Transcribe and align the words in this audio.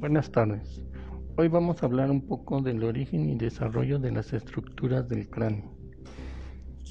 Buenas 0.00 0.32
tardes. 0.32 0.80
Hoy 1.36 1.48
vamos 1.48 1.82
a 1.82 1.86
hablar 1.86 2.10
un 2.10 2.22
poco 2.22 2.62
del 2.62 2.84
origen 2.84 3.28
y 3.28 3.36
desarrollo 3.36 3.98
de 3.98 4.10
las 4.10 4.32
estructuras 4.32 5.06
del 5.10 5.28
cráneo. 5.28 5.74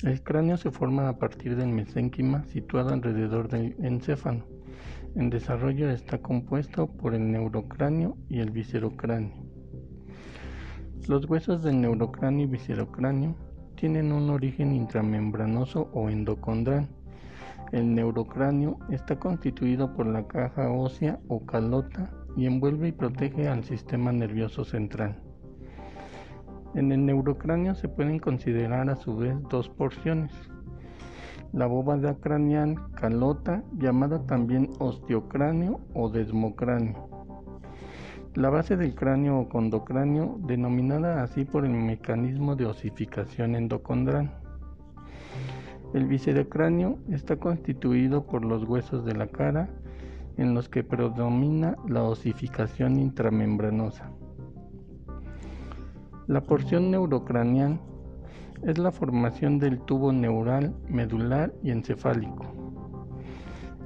El 0.04 0.22
cráneo 0.22 0.58
se 0.58 0.70
forma 0.70 1.10
a 1.10 1.18
partir 1.18 1.56
del 1.56 1.70
mesénquima 1.70 2.46
situado 2.46 2.94
alrededor 2.94 3.50
del 3.50 3.76
encéfalo. 3.79 4.46
En 5.15 5.32
desarrollo 5.32 5.90
está 5.90 6.19
compuesto 6.19 6.86
por 6.86 7.15
el 7.15 7.32
neurocráneo 7.32 8.15
y 8.29 8.42
el 8.42 8.51
viscerocráneo. 8.51 9.33
Los 11.08 11.28
huesos 11.28 11.64
del 11.64 11.82
neurocráneo 11.82 12.46
y 12.46 12.51
viscerocráneo 12.51 13.36
tienen 13.73 14.12
un 14.12 14.29
origen 14.29 14.76
intramembranoso 14.76 15.90
o 15.94 16.12
endocondral. 16.12 16.88
El 17.72 17.96
neurocráneo 17.96 18.78
está 18.91 19.18
constituido 19.18 19.96
por 19.96 20.05
la 20.05 20.28
caja 20.28 20.70
ósea 20.70 21.20
o 21.28 21.44
calota 21.44 22.12
y 22.36 22.46
envuelve 22.46 22.90
y 22.90 22.92
protege 22.92 23.48
al 23.48 23.64
sistema 23.64 24.12
nervioso 24.12 24.64
central. 24.64 25.22
En 26.76 26.92
el 26.92 27.06
neurocráneo 27.06 27.74
se 27.76 27.88
pueden 27.88 28.20
considerar 28.20 28.90
a 28.90 28.96
su 28.96 29.18
vez 29.18 29.36
dos 29.50 29.70
porciones. 29.70 30.32
La 31.52 31.66
bóveda 31.66 32.16
craneal 32.16 32.76
calota, 32.94 33.64
llamada 33.78 34.26
también 34.28 34.70
osteocráneo 34.80 35.80
o 35.96 36.10
desmocráneo. 36.10 37.10
La 38.36 38.52
base 38.52 38.78
del 38.78 38.94
cráneo 38.94 39.40
o 39.40 39.50
condocráneo, 39.50 40.40
denominada 40.46 41.23
así 41.23 41.46
por 41.46 41.66
el 41.66 41.72
mecanismo 41.72 42.56
de 42.56 42.68
osificación 42.68 43.56
endocondral. 43.56 44.32
El 45.96 46.06
viscerocráneo 46.06 47.00
está 47.09 47.38
constituido 47.38 48.28
por 48.28 48.46
los 48.46 48.64
huesos 48.66 49.04
de 49.04 49.16
la 49.16 49.26
cara, 49.26 49.70
en 50.40 50.54
los 50.54 50.70
que 50.70 50.86
predomina 50.86 51.76
la 51.86 52.04
osificación 52.04 52.98
intramembranosa. 52.98 54.09
La 56.28 56.42
porción 56.42 56.92
neurocraneal 56.92 57.81
es 58.64 58.78
la 58.78 58.92
formación 58.92 59.59
del 59.59 59.81
tubo 59.81 60.14
neural, 60.14 60.73
medular 60.88 61.54
y 61.62 61.72
encefálico. 61.72 62.46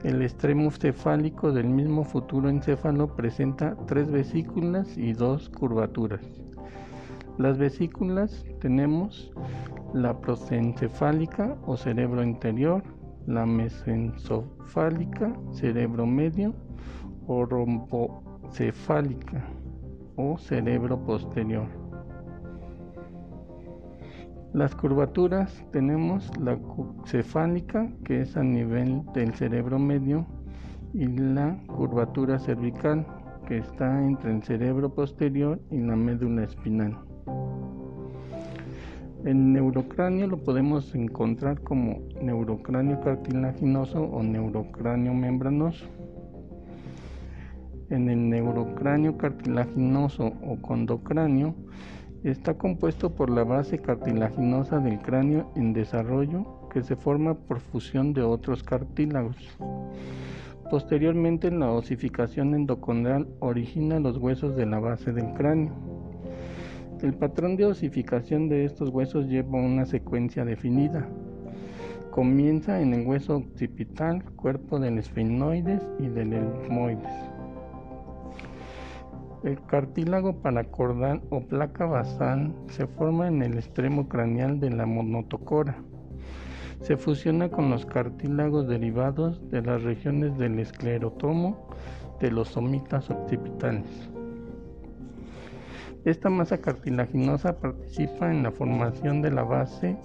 El 0.04 0.22
extremo 0.22 0.70
cefálico 0.70 1.52
del 1.52 1.70
mismo 1.70 2.04
futuro 2.04 2.50
encéfalo 2.50 3.16
presenta 3.16 3.76
tres 3.88 4.12
vesículas 4.12 4.96
y 4.96 5.14
dos 5.14 5.50
curvaturas. 5.50 6.22
Las 7.40 7.58
vesículas 7.58 8.46
tenemos 8.62 9.32
la 9.94 10.20
prosencefálica 10.22 11.58
o 11.66 11.78
cerebro 11.78 12.22
interior, 12.22 12.84
la 13.26 13.46
mesencefálica, 13.46 15.34
cerebro 15.52 16.06
medio, 16.06 16.54
o 17.28 17.46
rombocefálica 17.46 19.44
o 20.16 20.38
cerebro 20.38 21.00
posterior. 21.06 21.68
Las 24.54 24.76
curvaturas 24.76 25.66
tenemos 25.72 26.30
la 26.38 26.60
cefálica, 27.06 27.90
que 28.06 28.22
es 28.22 28.38
a 28.38 28.44
nivel 28.44 29.02
del 29.14 29.34
cerebro 29.34 29.80
medio, 29.80 30.28
y 30.94 31.08
la 31.08 31.58
curvatura 31.66 32.38
cervical, 32.38 33.06
que 33.48 33.58
está 33.58 34.06
entre 34.06 34.32
el 34.32 34.44
cerebro 34.44 34.94
posterior 34.94 35.60
y 35.72 35.80
la 35.80 35.96
médula 35.96 36.44
espinal. 36.44 36.96
El 39.24 39.54
neurocráneo 39.54 40.28
lo 40.28 40.38
podemos 40.38 40.94
encontrar 40.96 41.62
como 41.62 42.02
neurocráneo 42.22 43.00
cartilaginoso 43.00 44.04
o 44.04 44.22
neurocráneo 44.22 45.14
membranoso. 45.14 45.86
En 47.90 48.10
el 48.10 48.28
neurocráneo 48.30 49.18
cartilaginoso 49.18 50.34
o 50.46 50.58
condocráneo 50.62 51.56
está 52.26 52.56
compuesto 52.56 53.16
por 53.16 53.30
la 53.30 53.46
base 53.46 53.80
cartilaginosa 53.80 54.80
del 54.80 55.00
cráneo 55.00 55.54
en 55.56 55.72
desarrollo 55.72 56.68
que 56.70 56.84
se 56.84 56.98
forma 56.98 57.34
por 57.34 57.62
fusión 57.62 58.14
de 58.14 58.24
otros 58.24 58.62
cartílagos. 58.62 59.38
Posteriormente 60.70 61.50
la 61.50 61.72
osificación 61.72 62.56
endocondral 62.56 63.28
origina 63.40 64.02
los 64.02 64.18
huesos 64.18 64.58
de 64.58 64.66
la 64.66 64.80
base 64.80 65.14
del 65.14 65.34
cráneo. 65.34 65.93
El 67.04 67.14
patrón 67.14 67.58
de 67.58 67.66
osificación 67.66 68.48
de 68.48 68.64
estos 68.64 68.88
huesos 68.88 69.28
lleva 69.28 69.60
una 69.60 69.86
secuencia 69.86 70.46
definida. 70.46 71.06
Comienza 72.12 72.80
en 72.80 72.94
el 72.94 73.06
hueso 73.06 73.36
occipital, 73.36 74.24
cuerpo 74.38 74.80
del 74.80 74.98
esfenoides 74.98 75.82
y 76.00 76.08
del 76.08 76.32
etmoides. 76.32 77.12
El 79.44 79.62
cartílago 79.66 80.38
paracordal 80.38 81.22
o 81.30 81.42
placa 81.42 81.86
basal 81.86 82.56
se 82.70 82.88
forma 82.88 83.28
en 83.28 83.42
el 83.42 83.56
extremo 83.56 84.08
craneal 84.08 84.62
de 84.62 84.70
la 84.70 84.86
monotocora. 84.86 85.76
Se 86.80 86.96
fusiona 86.96 87.50
con 87.50 87.70
los 87.70 87.86
cartílagos 87.86 88.70
derivados 88.70 89.42
de 89.52 89.62
las 89.62 89.84
regiones 89.84 90.38
del 90.38 90.58
esclerotomo 90.58 91.68
de 92.22 92.32
los 92.32 92.48
somitas 92.48 93.10
occipitales. 93.10 94.10
Esta 96.06 96.30
masa 96.30 96.58
cartilaginosa 96.58 97.58
participa 97.60 98.30
en 98.30 98.44
la 98.44 98.52
formación 98.52 99.22
de 99.22 99.32
la 99.32 99.44
base 99.44 99.96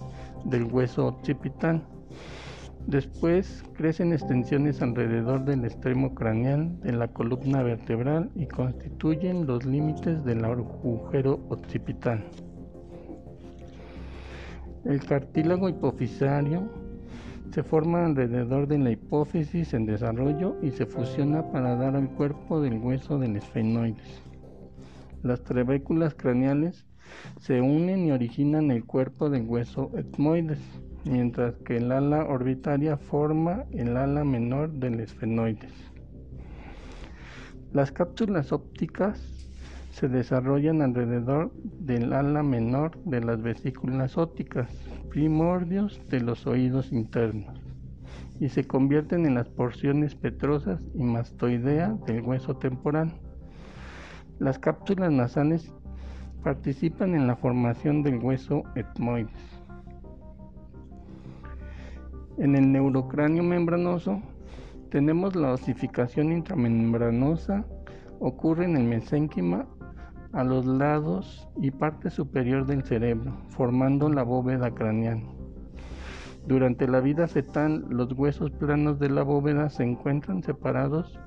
del 0.44 0.64
hueso 0.64 1.08
occipital. 1.08 1.82
Después 2.86 3.64
crecen 3.74 4.12
extensiones 4.12 4.80
alrededor 4.80 5.44
del 5.44 5.64
extremo 5.64 6.14
craneal 6.14 6.80
de 6.80 6.92
la 6.92 7.08
columna 7.08 7.62
vertebral 7.62 8.30
y 8.36 8.46
constituyen 8.46 9.44
los 9.46 9.66
límites 9.66 10.24
del 10.24 10.44
agujero 10.44 11.40
occipital. 11.48 12.24
El 14.84 15.00
cartílago 15.04 15.68
hipofisario 15.68 16.62
se 17.50 17.64
forma 17.64 18.04
alrededor 18.04 18.68
de 18.68 18.78
la 18.78 18.92
hipófisis 18.92 19.74
en 19.74 19.84
desarrollo 19.84 20.56
y 20.62 20.70
se 20.70 20.86
fusiona 20.86 21.50
para 21.50 21.74
dar 21.74 21.96
al 21.96 22.08
cuerpo 22.10 22.60
del 22.60 22.78
hueso 22.78 23.18
del 23.18 23.36
esfenoides. 23.36 24.22
Las 25.22 25.42
trabéculas 25.42 26.14
craneales 26.14 26.86
se 27.40 27.60
unen 27.60 28.06
y 28.06 28.12
originan 28.12 28.70
el 28.70 28.84
cuerpo 28.84 29.30
del 29.30 29.46
hueso 29.46 29.90
etmoides, 29.96 30.60
mientras 31.04 31.56
que 31.58 31.78
el 31.78 31.90
ala 31.90 32.24
orbitaria 32.24 32.96
forma 32.96 33.64
el 33.72 33.96
ala 33.96 34.24
menor 34.24 34.70
del 34.70 35.00
esfenoides. 35.00 35.72
Las 37.72 37.92
cápsulas 37.92 38.52
ópticas 38.52 39.20
se 39.90 40.08
desarrollan 40.08 40.80
alrededor 40.80 41.52
del 41.54 42.12
ala 42.12 42.42
menor 42.42 42.96
de 43.04 43.20
las 43.20 43.42
vesículas 43.42 44.16
ópticas, 44.16 44.70
primordios 45.10 46.00
de 46.08 46.20
los 46.20 46.46
oídos 46.46 46.92
internos, 46.92 47.60
y 48.38 48.48
se 48.48 48.64
convierten 48.64 49.26
en 49.26 49.34
las 49.34 49.48
porciones 49.48 50.14
petrosas 50.14 50.86
y 50.94 51.02
mastoidea 51.02 51.96
del 52.06 52.22
hueso 52.22 52.56
temporal. 52.56 53.12
Las 54.38 54.58
cápsulas 54.58 55.10
nasales 55.10 55.72
participan 56.44 57.14
en 57.14 57.26
la 57.26 57.36
formación 57.36 58.02
del 58.02 58.18
hueso 58.18 58.62
etmoides. 58.76 59.32
En 62.38 62.54
el 62.54 62.70
neurocráneo 62.70 63.42
membranoso 63.42 64.22
tenemos 64.90 65.34
la 65.34 65.52
osificación 65.52 66.32
intramembranosa, 66.32 67.64
ocurre 68.20 68.64
en 68.64 68.76
el 68.76 68.84
mesénquima 68.84 69.66
a 70.32 70.44
los 70.44 70.64
lados 70.64 71.48
y 71.60 71.72
parte 71.72 72.10
superior 72.10 72.64
del 72.64 72.84
cerebro, 72.84 73.32
formando 73.48 74.08
la 74.08 74.22
bóveda 74.22 74.70
craneal. 74.72 75.20
Durante 76.46 76.86
la 76.86 77.00
vida 77.00 77.26
fetal, 77.26 77.84
los 77.90 78.12
huesos 78.12 78.52
planos 78.52 79.00
de 79.00 79.10
la 79.10 79.22
bóveda 79.22 79.68
se 79.68 79.82
encuentran 79.82 80.42
separados 80.42 81.18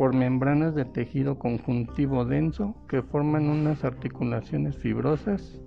por 0.00 0.14
membranas 0.14 0.74
de 0.74 0.86
tejido 0.86 1.38
conjuntivo 1.38 2.24
denso 2.24 2.74
que 2.88 3.02
forman 3.02 3.50
unas 3.50 3.84
articulaciones 3.84 4.74
fibrosas 4.78 5.60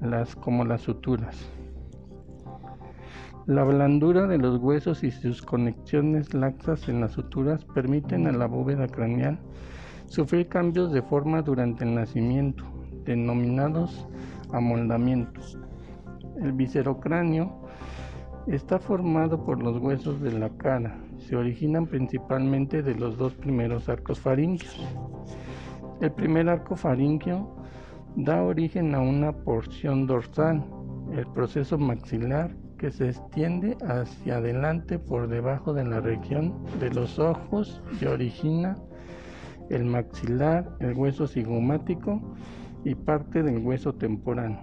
las, 0.00 0.34
como 0.34 0.64
las 0.64 0.80
suturas. 0.80 1.36
La 3.44 3.62
blandura 3.64 4.26
de 4.26 4.38
los 4.38 4.56
huesos 4.56 5.04
y 5.04 5.10
sus 5.10 5.42
conexiones 5.42 6.32
laxas 6.32 6.88
en 6.88 7.02
las 7.02 7.12
suturas 7.12 7.66
permiten 7.66 8.26
a 8.26 8.32
la 8.32 8.46
bóveda 8.46 8.88
craneal 8.88 9.38
sufrir 10.06 10.48
cambios 10.48 10.90
de 10.90 11.02
forma 11.02 11.42
durante 11.42 11.84
el 11.84 11.94
nacimiento, 11.94 12.64
denominados 13.04 14.08
amoldamientos. 14.54 15.58
El 16.40 16.52
viscerocráneo 16.52 17.68
está 18.46 18.78
formado 18.78 19.44
por 19.44 19.62
los 19.62 19.78
huesos 19.78 20.20
de 20.20 20.32
la 20.32 20.48
cara, 20.50 20.98
se 21.18 21.36
originan 21.36 21.86
principalmente 21.86 22.82
de 22.82 22.94
los 22.94 23.16
dos 23.16 23.34
primeros 23.34 23.88
arcos 23.88 24.20
faringios. 24.20 24.86
El 26.00 26.12
primer 26.12 26.48
arco 26.48 26.76
faringio 26.76 27.56
da 28.16 28.42
origen 28.42 28.94
a 28.94 29.00
una 29.00 29.32
porción 29.32 30.06
dorsal, 30.06 30.64
el 31.12 31.26
proceso 31.28 31.78
maxilar 31.78 32.56
que 32.78 32.90
se 32.90 33.10
extiende 33.10 33.76
hacia 33.86 34.38
adelante 34.38 34.98
por 34.98 35.28
debajo 35.28 35.74
de 35.74 35.84
la 35.84 36.00
región 36.00 36.64
de 36.80 36.90
los 36.90 37.18
ojos 37.18 37.82
y 38.00 38.06
origina 38.06 38.76
el 39.68 39.84
maxilar, 39.84 40.68
el 40.80 40.94
hueso 40.94 41.26
cigomático 41.26 42.20
y 42.84 42.94
parte 42.94 43.42
del 43.42 43.58
hueso 43.58 43.94
temporal. 43.94 44.58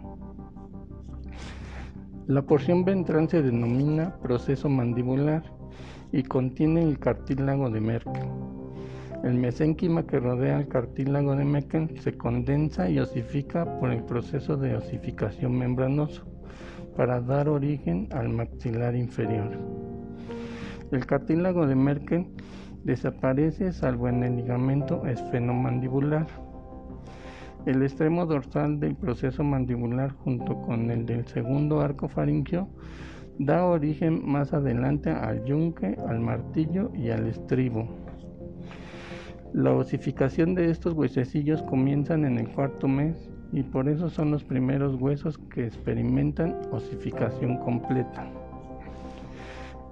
La 2.27 2.41
porción 2.41 2.83
ventral 2.83 3.29
se 3.29 3.41
denomina 3.41 4.17
proceso 4.17 4.67
mandibular 4.67 5.43
y 6.11 6.23
contiene 6.23 6.83
el 6.83 6.99
cartílago 6.99 7.69
de 7.69 7.79
Merkel. 7.79 8.27
El 9.23 9.35
mesénquima 9.35 10.05
que 10.05 10.19
rodea 10.19 10.59
el 10.59 10.67
cartílago 10.67 11.37
de 11.37 11.45
Merkel 11.45 11.97
se 12.01 12.17
condensa 12.17 12.89
y 12.89 12.99
osifica 12.99 13.79
por 13.79 13.91
el 13.91 14.03
proceso 14.03 14.57
de 14.57 14.75
osificación 14.75 15.57
membranoso 15.57 16.25
para 16.97 17.21
dar 17.21 17.47
origen 17.47 18.09
al 18.11 18.27
maxilar 18.27 18.93
inferior. 18.93 19.57
El 20.91 21.05
cartílago 21.05 21.65
de 21.65 21.75
Merkel 21.75 22.27
desaparece 22.83 23.71
salvo 23.71 24.09
en 24.09 24.23
el 24.23 24.35
ligamento 24.35 25.05
esfenomandibular. 25.05 26.27
El 27.67 27.83
extremo 27.83 28.25
dorsal 28.25 28.79
del 28.79 28.95
proceso 28.95 29.43
mandibular 29.43 30.13
junto 30.13 30.61
con 30.61 30.89
el 30.89 31.05
del 31.05 31.27
segundo 31.27 31.81
arco 31.81 32.07
faringio 32.07 32.69
da 33.39 33.65
origen 33.65 34.25
más 34.25 34.53
adelante 34.53 35.09
al 35.09 35.43
yunque, 35.43 35.97
al 36.07 36.21
martillo 36.21 36.93
y 36.95 37.09
al 37.09 37.27
estribo. 37.27 37.85
La 39.51 39.73
osificación 39.73 40.55
de 40.55 40.69
estos 40.69 40.93
huesecillos 40.93 41.61
comienzan 41.63 42.23
en 42.23 42.37
el 42.37 42.47
cuarto 42.47 42.87
mes 42.87 43.29
y 43.51 43.63
por 43.63 43.89
eso 43.89 44.09
son 44.09 44.31
los 44.31 44.45
primeros 44.45 44.95
huesos 44.95 45.37
que 45.37 45.65
experimentan 45.65 46.55
osificación 46.71 47.57
completa. 47.57 48.31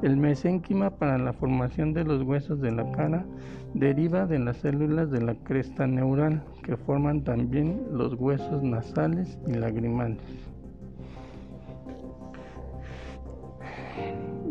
El 0.01 0.17
mesénquima 0.17 0.89
para 0.89 1.17
la 1.17 1.31
formación 1.31 1.93
de 1.93 2.03
los 2.03 2.21
huesos 2.21 2.59
de 2.59 2.71
la 2.71 2.91
cara 2.91 3.25
deriva 3.73 4.25
de 4.25 4.39
las 4.39 4.57
células 4.57 5.09
de 5.09 5.21
la 5.21 5.35
cresta 5.35 5.87
neural 5.87 6.43
que 6.63 6.75
forman 6.75 7.23
también 7.23 7.81
los 7.91 8.13
huesos 8.15 8.61
nasales 8.61 9.39
y 9.47 9.53
lagrimales. 9.53 10.21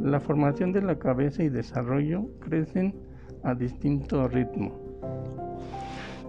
La 0.02 0.18
formación 0.18 0.72
de 0.72 0.82
la 0.82 0.98
cabeza 0.98 1.42
y 1.42 1.50
desarrollo 1.50 2.26
crecen 2.40 2.94
a 3.42 3.54
distinto 3.54 4.26
ritmo. 4.28 4.72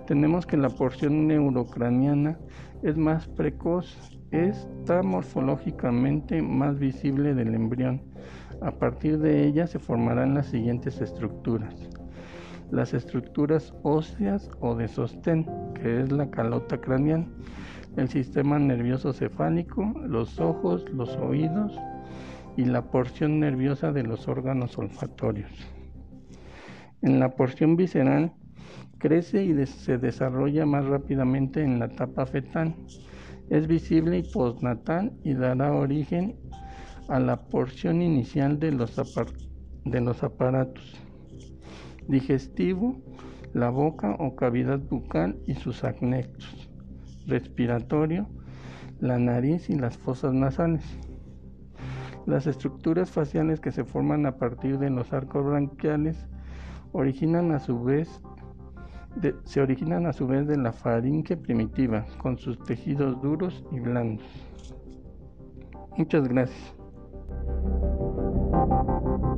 Tenemos 0.08 0.46
que 0.46 0.58
la 0.58 0.70
porción 0.70 1.28
neurocraniana 1.28 2.38
es 2.84 2.98
más 2.98 3.28
precoz, 3.28 3.98
está 4.32 5.02
morfológicamente 5.02 6.42
más 6.42 6.78
visible 6.78 7.34
del 7.34 7.56
embrión 7.56 8.02
a 8.62 8.72
partir 8.72 9.20
de 9.20 9.46
ella 9.46 9.68
se 9.68 9.80
formarán 9.80 10.34
las 10.34 10.48
siguientes 10.48 11.02
estructuras. 11.02 11.76
Las 12.72 12.94
estructuras 12.94 13.74
óseas 13.84 14.50
o 14.60 14.76
de 14.76 14.88
sostén, 14.88 15.46
que 15.76 16.02
es 16.02 16.12
la 16.12 16.30
calota 16.30 16.80
craneal, 16.80 17.28
el 17.96 18.10
sistema 18.10 18.60
nervioso 18.60 19.14
cefálico, 19.14 19.94
los 20.06 20.40
ojos, 20.40 20.86
los 20.90 21.16
oídos 21.18 21.80
y 22.58 22.66
la 22.66 22.82
porción 22.90 23.40
nerviosa 23.40 23.92
de 23.92 24.04
los 24.04 24.28
órganos 24.28 24.78
olfatorios. 24.78 25.52
En 27.02 27.20
la 27.20 27.30
porción 27.30 27.76
visceral 27.76 28.34
crece 28.98 29.44
y 29.44 29.66
se 29.66 29.98
desarrolla 29.98 30.66
más 30.66 30.86
rápidamente 30.86 31.62
en 31.62 31.80
la 31.80 31.86
etapa 31.86 32.26
fetal. 32.26 32.76
Es 33.50 33.68
visible 33.68 34.18
y 34.18 34.24
postnatal 34.24 35.14
y 35.24 35.36
dará 35.36 35.74
origen 35.74 36.36
a 37.08 37.20
la 37.20 37.38
porción 37.48 38.02
inicial 38.02 38.60
de 38.60 38.72
los, 38.72 38.96
de 39.86 40.02
los 40.02 40.24
aparatos 40.24 41.02
digestivo, 42.08 43.02
la 43.54 43.70
boca 43.70 44.16
o 44.20 44.36
cavidad 44.36 44.80
bucal 44.80 45.40
y 45.48 45.56
sus 45.56 45.84
anexos, 45.84 46.70
respiratorio, 47.26 48.28
la 49.00 49.18
nariz 49.18 49.70
y 49.70 49.76
las 49.76 49.98
fosas 49.98 50.34
nasales. 50.34 50.84
Las 52.26 52.48
estructuras 52.48 53.12
faciales 53.12 53.60
que 53.60 53.72
se 53.72 53.86
forman 53.86 54.26
a 54.26 54.38
partir 54.38 54.80
de 54.80 54.90
los 54.90 55.14
arcos 55.14 55.46
branquiales 55.46 56.28
originan 56.92 57.52
a 57.52 57.60
su 57.60 57.84
vez 57.84 58.22
se 59.46 59.62
originan 59.62 60.06
a 60.08 60.14
su 60.14 60.28
vez 60.28 60.46
de 60.46 60.58
la 60.58 60.74
faringe 60.74 61.38
primitiva, 61.38 62.06
con 62.18 62.38
sus 62.38 62.62
tejidos 62.64 63.22
duros 63.22 63.64
y 63.72 63.80
blandos. 63.80 64.26
Muchas 65.98 66.28
gracias. 66.28 66.75
Thank 67.28 69.24
you. 69.24 69.35